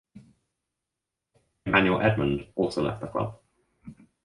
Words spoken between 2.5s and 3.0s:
also